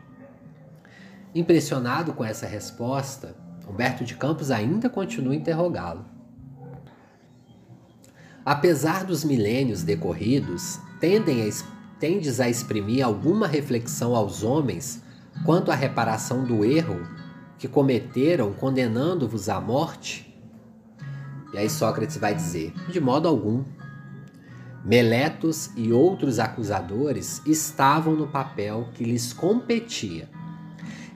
Impressionado 1.33 2.13
com 2.13 2.23
essa 2.23 2.45
resposta, 2.45 3.35
Humberto 3.67 4.03
de 4.03 4.15
Campos 4.15 4.51
ainda 4.51 4.89
continua 4.89 5.33
a 5.33 5.35
interrogá-lo. 5.35 6.05
Apesar 8.45 9.03
dos 9.03 9.23
milênios 9.23 9.83
decorridos, 9.83 10.79
tendem 10.99 11.49
a, 11.49 11.51
tendes 11.97 12.39
a 12.39 12.49
exprimir 12.49 13.03
alguma 13.03 13.47
reflexão 13.47 14.15
aos 14.15 14.43
homens 14.43 15.01
quanto 15.45 15.71
à 15.71 15.75
reparação 15.75 16.43
do 16.43 16.63
erro 16.63 17.07
que 17.57 17.67
cometeram 17.67 18.53
condenando-vos 18.53 19.47
à 19.49 19.59
morte? 19.59 20.29
E 21.53 21.57
aí 21.57 21.69
Sócrates 21.69 22.17
vai 22.17 22.35
dizer: 22.35 22.73
de 22.89 22.99
modo 22.99 23.27
algum. 23.27 23.63
Meletos 24.83 25.69
e 25.77 25.93
outros 25.93 26.39
acusadores 26.39 27.41
estavam 27.45 28.15
no 28.17 28.27
papel 28.27 28.89
que 28.93 29.05
lhes 29.05 29.31
competia. 29.31 30.29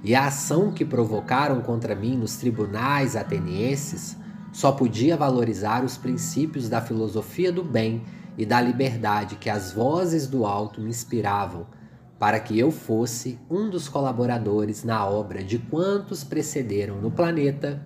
E 0.02 0.16
a 0.16 0.28
ação 0.28 0.72
que 0.72 0.86
provocaram 0.86 1.60
contra 1.60 1.94
mim 1.94 2.16
nos 2.16 2.38
tribunais 2.38 3.16
atenienses 3.16 4.16
Só 4.54 4.72
podia 4.72 5.18
valorizar 5.18 5.84
os 5.84 5.98
princípios 5.98 6.70
da 6.70 6.82
filosofia 6.82 7.52
do 7.52 7.64
bem 7.64 8.04
e 8.38 8.46
da 8.46 8.62
liberdade 8.62 9.36
que 9.36 9.50
as 9.50 9.74
vozes 9.74 10.28
do 10.28 10.46
alto 10.46 10.80
me 10.80 10.90
inspiravam, 10.90 11.68
para 12.18 12.40
que 12.40 12.58
eu 12.58 12.72
fosse 12.72 13.38
um 13.50 13.70
dos 13.70 13.90
colaboradores 13.90 14.84
na 14.84 15.06
obra 15.06 15.44
de 15.44 15.60
quantos 15.60 16.24
precederam 16.24 17.02
no 17.02 17.12
planeta 17.12 17.86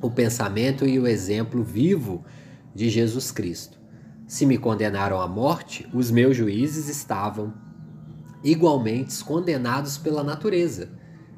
o 0.00 0.10
pensamento 0.10 0.86
e 0.86 0.98
o 0.98 1.06
exemplo 1.06 1.62
vivo 1.62 2.24
de 2.74 2.88
Jesus 2.88 3.30
Cristo. 3.30 3.79
Se 4.30 4.46
me 4.46 4.56
condenaram 4.56 5.20
à 5.20 5.26
morte, 5.26 5.90
os 5.92 6.08
meus 6.08 6.36
juízes 6.36 6.88
estavam 6.88 7.52
igualmente 8.44 9.24
condenados 9.24 9.98
pela 9.98 10.22
natureza. 10.22 10.88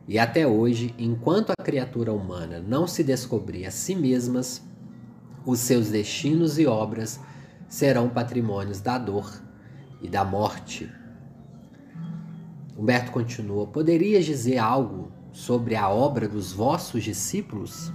E 0.06 0.18
até 0.18 0.46
hoje, 0.46 0.94
enquanto 0.98 1.52
a 1.58 1.64
criatura 1.64 2.12
humana 2.12 2.60
não 2.60 2.86
se 2.86 3.02
descobrir 3.02 3.64
a 3.64 3.70
si 3.70 3.94
mesmas, 3.94 4.62
os 5.46 5.60
seus 5.60 5.88
destinos 5.88 6.58
e 6.58 6.66
obras 6.66 7.18
serão 7.66 8.10
patrimônios 8.10 8.82
da 8.82 8.98
dor 8.98 9.40
e 10.02 10.06
da 10.06 10.22
morte. 10.22 10.92
Humberto 12.76 13.10
continua: 13.10 13.68
Poderias 13.68 14.26
dizer 14.26 14.58
algo 14.58 15.10
sobre 15.32 15.76
a 15.76 15.88
obra 15.88 16.28
dos 16.28 16.52
vossos 16.52 17.02
discípulos? 17.02 17.90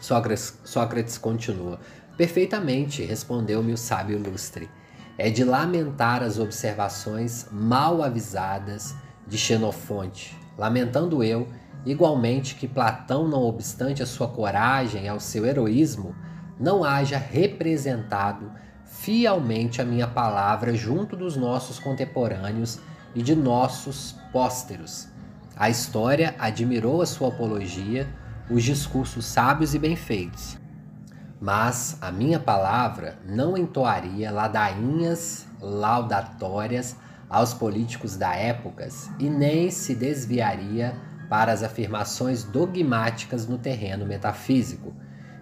Sócrates, 0.00 0.56
Sócrates 0.64 1.18
continua: 1.18 1.80
Perfeitamente, 2.16 3.02
respondeu-me 3.02 3.72
o 3.72 3.76
sábio 3.76 4.18
ilustre. 4.18 4.68
É 5.16 5.30
de 5.30 5.44
lamentar 5.44 6.22
as 6.22 6.38
observações 6.38 7.46
mal 7.50 8.02
avisadas 8.02 8.94
de 9.26 9.38
Xenofonte, 9.38 10.36
lamentando 10.58 11.22
eu, 11.22 11.48
igualmente, 11.86 12.54
que 12.54 12.68
Platão, 12.68 13.28
não 13.28 13.42
obstante 13.42 14.02
a 14.02 14.06
sua 14.06 14.28
coragem 14.28 15.04
e 15.04 15.08
ao 15.08 15.20
seu 15.20 15.46
heroísmo, 15.46 16.14
não 16.58 16.84
haja 16.84 17.18
representado 17.18 18.50
fielmente 18.84 19.80
a 19.80 19.84
minha 19.84 20.06
palavra 20.06 20.74
junto 20.74 21.16
dos 21.16 21.36
nossos 21.36 21.78
contemporâneos 21.78 22.78
e 23.14 23.22
de 23.22 23.34
nossos 23.34 24.14
pósteros. 24.32 25.08
A 25.56 25.70
história 25.70 26.34
admirou 26.38 27.02
a 27.02 27.06
sua 27.06 27.28
apologia 27.28 28.06
os 28.50 28.62
discursos 28.62 29.24
sábios 29.24 29.74
e 29.74 29.78
bem 29.78 29.96
feitos. 29.96 30.61
Mas 31.42 31.98
a 32.00 32.12
minha 32.12 32.38
palavra 32.38 33.18
não 33.26 33.56
entoaria 33.56 34.30
ladainhas 34.30 35.44
laudatórias 35.60 36.96
aos 37.28 37.52
políticos 37.52 38.16
da 38.16 38.32
época 38.36 38.86
e 39.18 39.28
nem 39.28 39.68
se 39.68 39.92
desviaria 39.92 40.94
para 41.28 41.50
as 41.50 41.64
afirmações 41.64 42.44
dogmáticas 42.44 43.44
no 43.48 43.58
terreno 43.58 44.06
metafísico. 44.06 44.94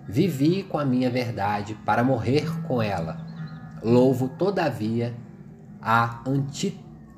Vivi 0.08 0.62
com 0.62 0.78
a 0.78 0.86
minha 0.86 1.10
verdade 1.10 1.74
para 1.84 2.02
morrer 2.02 2.50
com 2.62 2.80
ela. 2.80 3.18
Louvo, 3.82 4.26
todavia, 4.26 5.14
a 5.82 6.22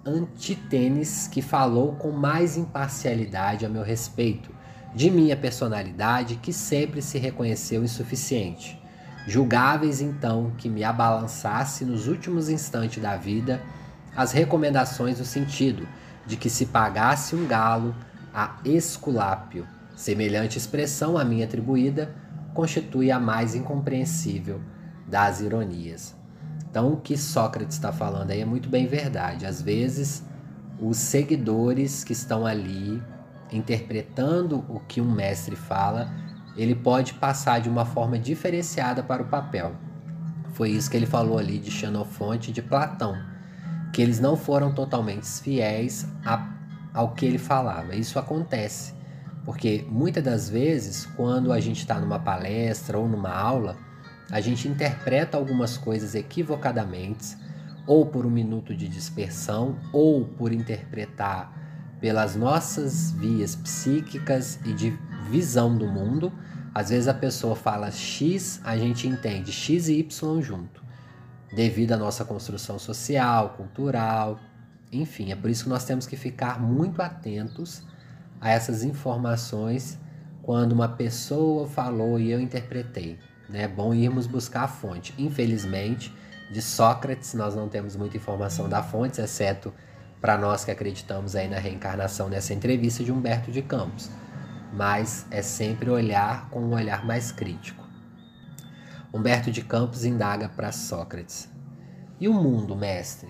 Antítênis 0.05 1.29
que 1.29 1.41
falou 1.41 1.95
com 1.95 2.11
mais 2.11 2.57
imparcialidade 2.57 3.65
a 3.65 3.69
meu 3.69 3.85
respeito 3.85 4.51
de 4.95 5.11
minha 5.11 5.37
personalidade 5.37 6.37
que 6.37 6.53
sempre 6.53 7.01
se 7.01 7.19
reconheceu 7.19 7.83
insuficiente. 7.83 8.81
Julgáveis 9.27 10.01
então 10.01 10.53
que 10.59 10.69
me 10.69 10.83
abalançasse 10.83 11.85
nos 11.85 12.09
últimos 12.09 12.49
instantes 12.49 13.01
da 13.03 13.17
vida 13.17 13.63
as 14.17 14.33
recomendações 14.33 15.19
no 15.19 15.25
sentido 15.25 15.87
de 16.27 16.37
que 16.37 16.51
se 16.51 16.67
pagasse 16.67 17.35
um 17.35 17.47
galo 17.47 17.95
a 18.35 18.57
Esculápio. 18.65 19.67
Semelhante 19.95 20.59
expressão 20.59 21.17
a 21.17 21.25
mim 21.25 21.43
atribuída 21.43 22.15
constitui 22.53 23.11
a 23.11 23.19
mais 23.19 23.55
incompreensível 23.55 24.61
das 25.07 25.41
ironias. 25.41 26.15
Então, 26.69 26.93
o 26.93 26.97
que 26.97 27.17
Sócrates 27.17 27.77
está 27.77 27.93
falando 27.93 28.31
aí 28.31 28.41
é 28.41 28.45
muito 28.45 28.69
bem 28.69 28.87
verdade. 28.87 29.47
Às 29.47 29.61
vezes, 29.61 30.25
os 30.81 30.97
seguidores 30.97 32.03
que 32.03 32.13
estão 32.13 32.47
ali 32.47 33.03
interpretando 33.53 34.65
o 34.69 34.81
que 34.81 35.01
um 35.01 35.11
mestre 35.11 35.57
fala, 35.57 36.11
ele 36.57 36.75
pode 36.75 37.15
passar 37.15 37.61
de 37.61 37.69
uma 37.69 37.85
forma 37.85 38.19
diferenciada 38.19 39.03
para 39.03 39.23
o 39.23 39.29
papel. 39.29 39.75
Foi 40.53 40.71
isso 40.71 40.91
que 40.91 40.97
ele 40.97 41.07
falou 41.07 41.39
ali 41.39 41.59
de 41.59 41.71
Xenofonte 41.71 42.51
e 42.51 42.53
de 42.53 42.61
Platão, 42.61 43.17
que 43.93 44.03
eles 44.03 44.21
não 44.21 44.37
foram 44.37 44.73
totalmente 44.73 45.27
fiéis 45.27 46.07
a, 46.25 46.51
ao 46.93 47.13
que 47.13 47.25
ele 47.25 47.39
falava. 47.39 47.95
Isso 47.95 48.19
acontece, 48.19 48.95
porque 49.45 49.85
muitas 49.89 50.23
das 50.23 50.49
vezes, 50.51 51.07
quando 51.17 51.53
a 51.53 51.61
gente 51.61 51.79
está 51.79 51.99
numa 51.99 52.19
palestra 52.19 52.99
ou 52.99 53.09
numa 53.09 53.33
aula, 53.33 53.77
a 54.31 54.41
gente 54.41 54.69
interpreta 54.69 55.37
algumas 55.37 55.77
coisas 55.77 56.15
equivocadamente, 56.15 57.37
ou 57.87 58.07
por 58.07 58.25
um 58.25 58.31
minuto 58.31 58.75
de 58.75 58.89
dispersão, 58.89 59.77
ou 59.93 60.25
por 60.25 60.53
interpretar 60.53 61.53
pelas 62.03 62.35
nossas 62.35 63.13
vias 63.13 63.55
psíquicas 63.55 64.59
e 64.65 64.73
de 64.73 64.91
visão 65.31 65.79
do 65.79 65.87
mundo. 65.87 66.33
Às 66.75 66.91
vezes 66.91 67.07
a 67.07 67.15
pessoa 67.15 67.55
fala 67.55 67.93
X, 67.93 68.61
a 68.65 68.77
gente 68.77 69.07
entende 69.07 69.53
X 69.53 69.87
e 69.87 70.01
Y 70.01 70.43
junto, 70.43 70.83
devido 71.55 71.93
à 71.93 71.97
nossa 71.97 72.25
construção 72.25 72.77
social, 72.77 73.51
cultural, 73.51 74.41
enfim, 74.91 75.31
é 75.31 75.37
por 75.37 75.49
isso 75.49 75.65
que 75.65 75.71
nós 75.71 75.85
temos 75.85 76.05
que 76.05 76.17
ficar 76.17 76.61
muito 76.61 77.01
atentos 77.01 77.83
a 78.41 78.51
essas 78.51 78.83
informações 78.83 79.97
quando 80.43 80.73
uma 80.73 80.89
pessoa 80.89 81.69
falou 81.69 82.19
e 82.19 82.33
eu 82.33 82.41
interpretei. 82.41 83.17
Né? 83.49 83.63
É 83.63 83.69
bom 83.69 83.95
irmos 83.95 84.27
buscar 84.27 84.65
a 84.65 84.69
fonte. 84.69 85.15
Infelizmente, 85.17 86.13
de 86.51 86.61
Sócrates 86.61 87.33
nós 87.33 87.55
não 87.55 87.69
temos 87.69 87.95
muita 87.95 88.17
informação 88.17 88.69
da 88.69 88.83
fonte, 88.83 89.21
exceto 89.21 89.73
para 90.23 90.39
nós 90.39 90.65
que 90.65 90.71
acreditamos 90.71 91.35
aí 91.35 91.49
na 91.49 91.59
reencarnação 91.59 92.29
nessa 92.29 92.55
entrevista 92.55 93.03
de 93.03 93.11
Humberto 93.11 93.51
de 93.51 93.61
Campos, 93.61 94.09
mas 94.73 95.27
é 95.33 95.43
sempre 95.43 95.91
olhar 95.91 96.49
com 96.49 96.61
um 96.61 96.75
olhar 96.75 97.05
mais 97.05 97.33
crítico. 97.33 97.85
Humberto 99.13 99.51
de 99.51 99.63
Campos 99.63 100.05
indaga 100.05 100.49
para 100.49 100.71
Sócrates: 100.71 101.51
E 102.21 102.29
o 102.29 102.33
mundo, 102.33 102.77
mestre? 102.77 103.29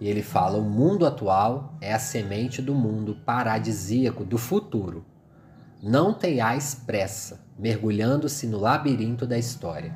E 0.00 0.08
ele 0.08 0.22
fala: 0.22 0.56
o 0.56 0.64
mundo 0.64 1.04
atual 1.04 1.76
é 1.78 1.92
a 1.92 1.98
semente 1.98 2.62
do 2.62 2.74
mundo 2.74 3.16
paradisíaco 3.26 4.24
do 4.24 4.38
futuro. 4.38 5.04
Não 5.82 6.14
tenhais 6.14 6.74
pressa, 6.74 7.46
mergulhando-se 7.58 8.46
no 8.46 8.58
labirinto 8.58 9.26
da 9.26 9.38
história. 9.38 9.94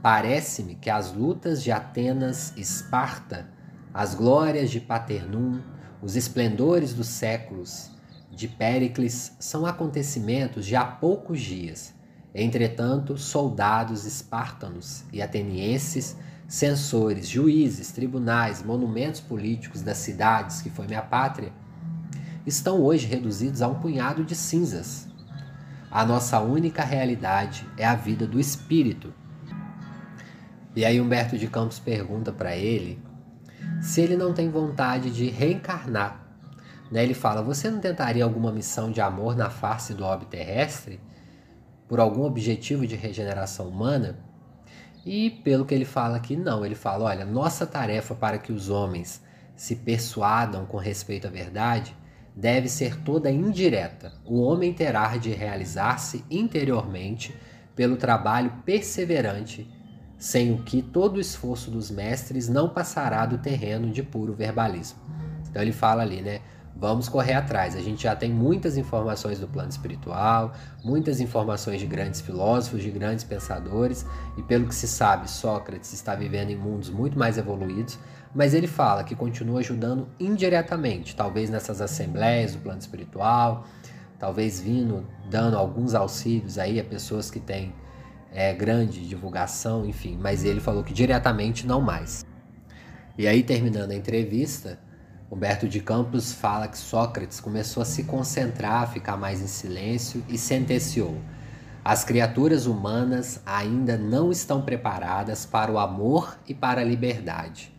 Parece-me 0.00 0.76
que 0.76 0.88
as 0.88 1.12
lutas 1.12 1.62
de 1.62 1.72
Atenas 1.72 2.56
Esparta 2.56 3.48
as 3.92 4.14
glórias 4.14 4.70
de 4.70 4.80
Paternum, 4.80 5.60
os 6.00 6.14
esplendores 6.14 6.94
dos 6.94 7.08
séculos 7.08 7.90
de 8.30 8.46
Péricles 8.46 9.32
são 9.40 9.66
acontecimentos 9.66 10.64
de 10.64 10.76
há 10.76 10.84
poucos 10.84 11.40
dias. 11.40 11.92
Entretanto, 12.32 13.18
soldados 13.18 14.06
espartanos 14.06 15.02
e 15.12 15.20
atenienses, 15.20 16.16
censores, 16.46 17.28
juízes, 17.28 17.90
tribunais, 17.90 18.62
monumentos 18.62 19.20
políticos 19.20 19.82
das 19.82 19.98
cidades 19.98 20.62
que 20.62 20.70
foi 20.70 20.86
minha 20.86 21.02
pátria, 21.02 21.52
estão 22.46 22.80
hoje 22.80 23.08
reduzidos 23.08 23.60
a 23.60 23.66
um 23.66 23.74
punhado 23.74 24.24
de 24.24 24.36
cinzas. 24.36 25.08
A 25.90 26.04
nossa 26.04 26.38
única 26.38 26.84
realidade 26.84 27.68
é 27.76 27.84
a 27.84 27.96
vida 27.96 28.24
do 28.24 28.38
espírito. 28.38 29.12
E 30.76 30.84
aí 30.84 31.00
Humberto 31.00 31.36
de 31.36 31.48
Campos 31.48 31.80
pergunta 31.80 32.30
para 32.30 32.56
ele 32.56 33.09
se 33.80 34.00
ele 34.00 34.16
não 34.16 34.32
tem 34.32 34.50
vontade 34.50 35.10
de 35.10 35.28
reencarnar. 35.30 36.26
Né? 36.90 37.02
Ele 37.02 37.14
fala: 37.14 37.42
Você 37.42 37.70
não 37.70 37.80
tentaria 37.80 38.24
alguma 38.24 38.52
missão 38.52 38.90
de 38.90 39.00
amor 39.00 39.36
na 39.36 39.48
face 39.48 39.94
do 39.94 40.04
orbe 40.04 40.26
terrestre? 40.26 41.00
Por 41.88 41.98
algum 41.98 42.22
objetivo 42.22 42.86
de 42.86 42.94
regeneração 42.94 43.68
humana? 43.68 44.18
E 45.04 45.30
pelo 45.30 45.64
que 45.64 45.74
ele 45.74 45.84
fala 45.84 46.16
aqui, 46.16 46.36
não. 46.36 46.64
Ele 46.64 46.74
fala: 46.74 47.04
Olha, 47.04 47.24
nossa 47.24 47.66
tarefa 47.66 48.14
para 48.14 48.38
que 48.38 48.52
os 48.52 48.68
homens 48.68 49.22
se 49.56 49.76
persuadam 49.76 50.66
com 50.66 50.76
respeito 50.76 51.26
à 51.26 51.30
verdade 51.30 51.96
deve 52.34 52.68
ser 52.68 52.96
toda 53.02 53.30
indireta. 53.30 54.12
O 54.24 54.40
homem 54.40 54.72
terá 54.72 55.16
de 55.16 55.30
realizar-se 55.30 56.24
interiormente 56.30 57.34
pelo 57.74 57.96
trabalho 57.96 58.52
perseverante 58.64 59.70
sem 60.20 60.52
o 60.52 60.58
que 60.58 60.82
todo 60.82 61.16
o 61.16 61.20
esforço 61.20 61.70
dos 61.70 61.90
mestres 61.90 62.46
não 62.46 62.68
passará 62.68 63.24
do 63.24 63.38
terreno 63.38 63.90
de 63.90 64.02
puro 64.02 64.34
verbalismo. 64.34 64.98
Então 65.48 65.62
ele 65.62 65.72
fala 65.72 66.02
ali, 66.02 66.20
né? 66.20 66.40
Vamos 66.76 67.08
correr 67.08 67.32
atrás. 67.32 67.74
A 67.74 67.80
gente 67.80 68.02
já 68.02 68.14
tem 68.14 68.30
muitas 68.30 68.76
informações 68.76 69.40
do 69.40 69.48
plano 69.48 69.70
espiritual, 69.70 70.52
muitas 70.84 71.20
informações 71.20 71.80
de 71.80 71.86
grandes 71.86 72.20
filósofos, 72.20 72.82
de 72.82 72.90
grandes 72.90 73.24
pensadores, 73.24 74.04
e 74.36 74.42
pelo 74.42 74.66
que 74.66 74.74
se 74.74 74.86
sabe, 74.86 75.28
Sócrates 75.28 75.92
está 75.94 76.14
vivendo 76.14 76.50
em 76.50 76.56
mundos 76.56 76.90
muito 76.90 77.18
mais 77.18 77.38
evoluídos, 77.38 77.98
mas 78.34 78.52
ele 78.52 78.66
fala 78.66 79.02
que 79.04 79.14
continua 79.14 79.60
ajudando 79.60 80.06
indiretamente, 80.18 81.16
talvez 81.16 81.48
nessas 81.48 81.80
assembleias 81.80 82.54
do 82.54 82.60
plano 82.60 82.78
espiritual, 82.78 83.64
talvez 84.18 84.60
vindo 84.60 85.06
dando 85.30 85.56
alguns 85.56 85.94
auxílios 85.94 86.58
aí 86.58 86.78
a 86.78 86.84
pessoas 86.84 87.30
que 87.30 87.40
têm 87.40 87.72
é, 88.32 88.52
grande 88.52 89.06
divulgação, 89.06 89.84
enfim, 89.84 90.18
mas 90.20 90.44
ele 90.44 90.60
falou 90.60 90.84
que 90.84 90.92
diretamente 90.92 91.66
não 91.66 91.80
mais. 91.80 92.24
E 93.18 93.26
aí, 93.26 93.42
terminando 93.42 93.90
a 93.90 93.96
entrevista, 93.96 94.78
Humberto 95.30 95.68
de 95.68 95.80
Campos 95.80 96.32
fala 96.32 96.66
que 96.66 96.78
Sócrates 96.78 97.38
começou 97.38 97.82
a 97.82 97.86
se 97.86 98.04
concentrar, 98.04 98.82
a 98.82 98.86
ficar 98.86 99.16
mais 99.16 99.40
em 99.40 99.46
silêncio 99.46 100.24
e 100.28 100.36
sentenciou: 100.36 101.20
as 101.84 102.04
criaturas 102.04 102.66
humanas 102.66 103.40
ainda 103.46 103.96
não 103.96 104.30
estão 104.30 104.62
preparadas 104.62 105.46
para 105.46 105.70
o 105.70 105.78
amor 105.78 106.38
e 106.46 106.54
para 106.54 106.80
a 106.80 106.84
liberdade. 106.84 107.72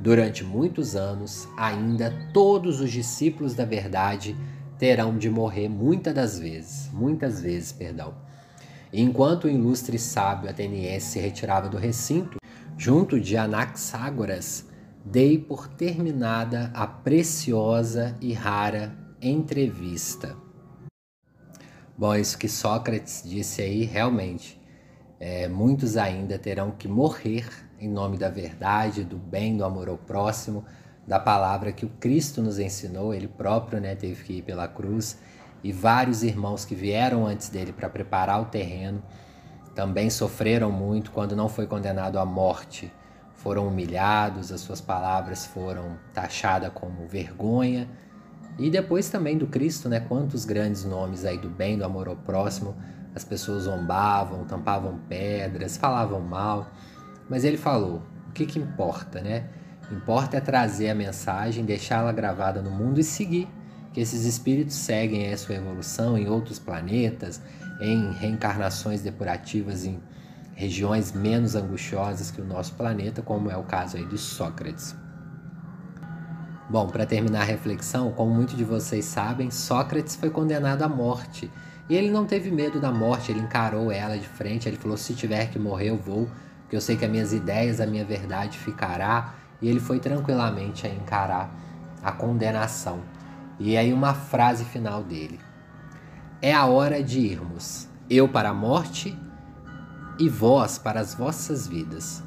Durante 0.00 0.42
muitos 0.42 0.96
anos, 0.96 1.46
ainda 1.56 2.12
todos 2.32 2.80
os 2.80 2.90
discípulos 2.90 3.54
da 3.54 3.64
verdade 3.64 4.36
terão 4.78 5.16
de 5.16 5.30
morrer 5.30 5.68
muitas 5.68 6.12
das 6.12 6.38
vezes, 6.38 6.90
muitas 6.92 7.40
vezes, 7.40 7.70
perdão. 7.70 8.23
Enquanto 8.96 9.46
o 9.46 9.50
ilustre 9.50 9.98
sábio 9.98 10.48
ateniense 10.48 11.06
se 11.06 11.18
retirava 11.18 11.68
do 11.68 11.76
recinto, 11.76 12.38
junto 12.78 13.20
de 13.20 13.36
Anaxágoras, 13.36 14.68
dei 15.04 15.36
por 15.36 15.66
terminada 15.66 16.70
a 16.72 16.86
preciosa 16.86 18.16
e 18.20 18.32
rara 18.32 18.96
entrevista. 19.20 20.36
Bom, 21.98 22.14
isso 22.14 22.38
que 22.38 22.48
Sócrates 22.48 23.24
disse 23.24 23.62
aí, 23.62 23.82
realmente, 23.82 24.62
é, 25.18 25.48
muitos 25.48 25.96
ainda 25.96 26.38
terão 26.38 26.70
que 26.70 26.86
morrer 26.86 27.48
em 27.80 27.88
nome 27.88 28.16
da 28.16 28.28
verdade, 28.28 29.02
do 29.02 29.18
bem, 29.18 29.56
do 29.56 29.64
amor 29.64 29.88
ao 29.88 29.98
próximo, 29.98 30.64
da 31.04 31.18
palavra 31.18 31.72
que 31.72 31.84
o 31.84 31.90
Cristo 31.98 32.40
nos 32.40 32.60
ensinou. 32.60 33.12
Ele 33.12 33.26
próprio 33.26 33.80
né, 33.80 33.96
teve 33.96 34.22
que 34.22 34.34
ir 34.34 34.42
pela 34.42 34.68
cruz 34.68 35.18
e 35.64 35.72
vários 35.72 36.22
irmãos 36.22 36.64
que 36.66 36.74
vieram 36.74 37.26
antes 37.26 37.48
dele 37.48 37.72
para 37.72 37.88
preparar 37.88 38.40
o 38.40 38.44
terreno 38.44 39.02
também 39.74 40.10
sofreram 40.10 40.70
muito 40.70 41.10
quando 41.10 41.34
não 41.34 41.48
foi 41.48 41.66
condenado 41.66 42.18
à 42.18 42.24
morte. 42.24 42.92
Foram 43.34 43.66
humilhados, 43.66 44.52
as 44.52 44.60
suas 44.60 44.80
palavras 44.80 45.46
foram 45.46 45.96
taxadas 46.12 46.70
como 46.72 47.08
vergonha 47.08 47.88
e 48.58 48.70
depois 48.70 49.08
também 49.08 49.36
do 49.36 49.46
Cristo, 49.46 49.88
né? 49.88 50.00
Quantos 50.00 50.44
grandes 50.44 50.84
nomes 50.84 51.24
aí 51.24 51.38
do 51.38 51.48
bem, 51.48 51.76
do 51.76 51.84
amor 51.84 52.08
ao 52.08 52.16
próximo, 52.16 52.76
as 53.14 53.24
pessoas 53.24 53.64
zombavam, 53.64 54.44
tampavam 54.44 55.00
pedras, 55.08 55.76
falavam 55.76 56.20
mal. 56.20 56.70
Mas 57.28 57.42
ele 57.42 57.56
falou: 57.56 58.02
o 58.28 58.32
que, 58.32 58.46
que 58.46 58.58
importa, 58.58 59.20
né? 59.20 59.48
Importa 59.90 60.36
é 60.36 60.40
trazer 60.40 60.90
a 60.90 60.94
mensagem, 60.94 61.64
deixá-la 61.64 62.12
gravada 62.12 62.62
no 62.62 62.70
mundo 62.70 63.00
e 63.00 63.04
seguir. 63.04 63.48
Que 63.94 64.00
esses 64.00 64.26
espíritos 64.26 64.74
seguem 64.74 65.32
a 65.32 65.38
sua 65.38 65.54
evolução 65.54 66.18
em 66.18 66.28
outros 66.28 66.58
planetas, 66.58 67.40
em 67.80 68.12
reencarnações 68.12 69.00
depurativas 69.00 69.86
em 69.86 69.98
regiões 70.54 71.12
menos 71.12 71.54
angustiosas 71.54 72.30
que 72.30 72.40
o 72.40 72.44
nosso 72.44 72.74
planeta, 72.74 73.22
como 73.22 73.50
é 73.50 73.56
o 73.56 73.64
caso 73.64 73.96
aí 73.96 74.04
de 74.04 74.18
Sócrates. 74.18 74.94
Bom, 76.68 76.86
para 76.88 77.04
terminar 77.04 77.42
a 77.42 77.44
reflexão, 77.44 78.12
como 78.12 78.34
muitos 78.34 78.56
de 78.56 78.64
vocês 78.64 79.04
sabem, 79.04 79.50
Sócrates 79.50 80.16
foi 80.16 80.30
condenado 80.30 80.82
à 80.82 80.88
morte. 80.88 81.50
E 81.88 81.94
ele 81.94 82.10
não 82.10 82.24
teve 82.24 82.50
medo 82.50 82.80
da 82.80 82.90
morte, 82.90 83.30
ele 83.30 83.40
encarou 83.40 83.92
ela 83.92 84.16
de 84.16 84.26
frente, 84.26 84.68
ele 84.68 84.76
falou: 84.76 84.96
se 84.96 85.14
tiver 85.14 85.50
que 85.50 85.58
morrer, 85.58 85.90
eu 85.90 85.98
vou, 85.98 86.28
porque 86.62 86.74
eu 86.74 86.80
sei 86.80 86.96
que 86.96 87.04
as 87.04 87.10
minhas 87.10 87.32
ideias, 87.32 87.80
a 87.80 87.86
minha 87.86 88.04
verdade 88.04 88.56
ficará. 88.58 89.34
E 89.60 89.68
ele 89.68 89.80
foi 89.80 89.98
tranquilamente 90.00 90.86
a 90.86 90.90
encarar 90.90 91.54
a 92.02 92.12
condenação. 92.12 93.00
E 93.58 93.76
aí, 93.76 93.92
uma 93.92 94.14
frase 94.14 94.64
final 94.64 95.02
dele: 95.02 95.40
É 96.42 96.52
a 96.52 96.66
hora 96.66 97.02
de 97.02 97.20
irmos, 97.20 97.88
eu 98.08 98.28
para 98.28 98.50
a 98.50 98.54
morte 98.54 99.16
e 100.18 100.28
vós 100.28 100.78
para 100.78 101.00
as 101.00 101.14
vossas 101.14 101.66
vidas. 101.66 102.22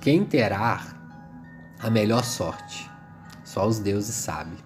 Quem 0.00 0.24
terá 0.24 0.80
a 1.80 1.90
melhor 1.90 2.24
sorte? 2.24 2.90
Só 3.44 3.66
os 3.66 3.78
deuses 3.78 4.14
sabem. 4.14 4.58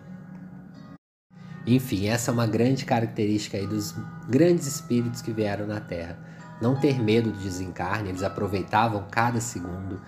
Enfim, 1.66 2.06
essa 2.06 2.30
é 2.30 2.34
uma 2.34 2.46
grande 2.46 2.84
característica 2.84 3.56
aí 3.56 3.66
dos 3.66 3.94
grandes 4.28 4.66
espíritos 4.66 5.20
que 5.20 5.32
vieram 5.32 5.66
na 5.66 5.80
Terra. 5.80 6.16
Não 6.60 6.78
ter 6.78 7.02
medo 7.02 7.30
do 7.32 7.38
desencarne, 7.38 8.08
eles 8.08 8.22
aproveitavam 8.22 9.06
cada 9.10 9.40
segundo 9.40 10.00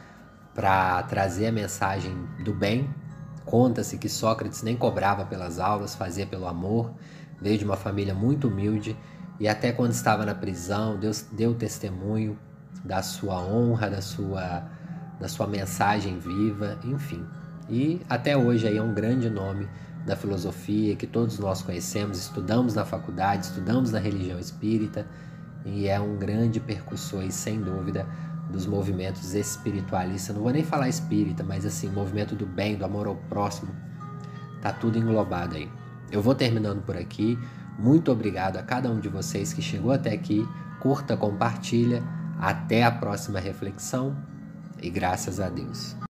para 0.55 1.03
trazer 1.03 1.49
a 1.49 1.53
mensagem 1.53 2.15
do 2.45 2.55
bem. 2.55 2.89
Conta-se 3.49 3.97
que 3.97 4.11
Sócrates 4.11 4.63
nem 4.63 4.77
cobrava 4.77 5.25
pelas 5.25 5.59
aulas, 5.59 5.95
fazia 5.95 6.27
pelo 6.27 6.47
amor, 6.47 6.93
veio 7.41 7.57
de 7.57 7.65
uma 7.65 7.79
família 7.79 8.15
muito 8.15 8.47
humilde 8.47 8.95
e 9.41 9.49
até 9.49 9.73
quando 9.73 9.93
estava 9.93 10.27
na 10.27 10.35
prisão, 10.35 10.99
Deus 10.99 11.23
deu 11.33 11.55
testemunho 11.55 12.39
da 12.85 13.01
sua 13.03 13.41
honra, 13.41 13.89
da 13.89 14.03
sua, 14.03 14.69
da 15.19 15.29
sua 15.29 15.47
mensagem 15.47 16.19
viva, 16.19 16.79
enfim. 16.85 17.25
E 17.71 18.03
até 18.07 18.37
hoje 18.37 18.69
aí 18.69 18.77
é 18.77 18.83
um 18.83 18.93
grande 18.93 19.31
nome 19.31 19.67
da 20.05 20.15
filosofia 20.15 20.95
que 20.95 21.07
todos 21.07 21.39
nós 21.39 21.63
conhecemos, 21.63 22.19
estudamos 22.19 22.75
na 22.75 22.85
faculdade, 22.85 23.47
estudamos 23.47 23.93
na 23.93 23.99
religião 23.99 24.39
espírita 24.39 25.07
e 25.65 25.89
é 25.89 25.99
um 25.99 26.19
grande 26.19 26.61
percussor 26.61 27.25
e 27.25 27.33
sem 27.33 27.59
dúvida 27.63 28.07
dos 28.51 28.67
movimentos 28.67 29.35
espiritualistas. 29.35 30.35
Não 30.35 30.43
vou 30.43 30.53
nem 30.53 30.65
falar 30.65 30.89
espírita, 30.89 31.43
mas 31.43 31.67
assim, 31.67 31.89
movimento 31.91 32.35
do 32.35 32.47
bem, 32.47 32.77
do 32.77 32.85
amor 32.85 33.07
ao 33.07 33.17
próximo. 33.17 33.75
Tá 34.61 34.73
tudo 34.73 34.99
englobado 34.99 35.57
aí. 35.57 35.71
Eu 36.11 36.23
vou 36.23 36.35
terminando 36.35 36.83
por 36.83 36.97
aqui. 36.97 37.39
Muito 37.79 38.11
obrigado 38.11 38.57
a 38.57 38.63
cada 38.63 38.91
um 38.91 38.99
de 38.99 39.09
vocês 39.09 39.53
que 39.53 39.63
chegou 39.63 39.93
até 39.93 40.13
aqui. 40.13 40.47
Curta, 40.81 41.17
compartilha. 41.17 42.03
Até 42.41 42.85
a 42.85 42.91
próxima 42.91 43.41
reflexão 43.41 44.17
e 44.81 44.91
graças 44.91 45.41
a 45.41 45.49
Deus. 45.49 46.08